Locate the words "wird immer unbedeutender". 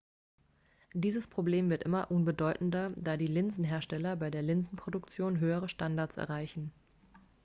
1.69-2.89